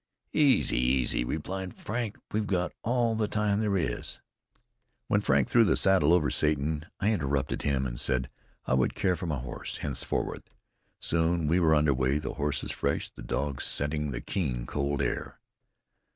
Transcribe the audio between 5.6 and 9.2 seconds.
the saddle over Satan I interrupted him and said I would care